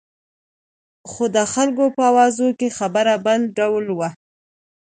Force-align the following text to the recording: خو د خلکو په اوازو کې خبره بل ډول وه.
خو 1.09 1.23
د 1.35 1.37
خلکو 1.53 1.85
په 1.95 2.03
اوازو 2.11 2.47
کې 2.59 2.67
خبره 2.79 3.13
بل 3.25 3.41
ډول 3.57 3.85
وه. 3.97 4.09